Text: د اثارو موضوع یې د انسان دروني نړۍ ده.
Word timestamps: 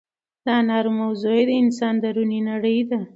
د 0.45 0.47
اثارو 0.61 0.91
موضوع 0.99 1.33
یې 1.37 1.43
د 1.49 1.51
انسان 1.63 1.93
دروني 2.03 2.39
نړۍ 2.49 2.77
ده. 2.89 2.99